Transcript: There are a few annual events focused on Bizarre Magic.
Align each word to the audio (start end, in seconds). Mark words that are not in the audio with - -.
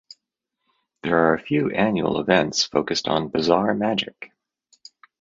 There 1.03 1.15
are 1.15 1.35
a 1.35 1.39
few 1.39 1.69
annual 1.69 2.19
events 2.19 2.63
focused 2.63 3.07
on 3.07 3.27
Bizarre 3.27 3.75
Magic. 3.75 4.31